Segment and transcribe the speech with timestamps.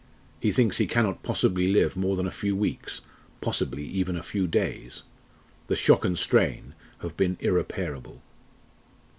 [0.39, 3.01] He thinks he cannot possibly live more than a few weeks
[3.39, 5.03] possibly even a few days.
[5.67, 8.19] The shock and strain have been irreparable."